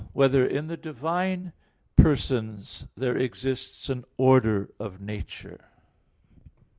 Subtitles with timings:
[0.01, 1.53] 3] Whether in the Divine
[1.95, 5.65] Persons There Exists an Order of Nature?